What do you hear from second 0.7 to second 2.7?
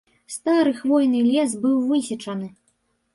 хвойны лес быў высечаны.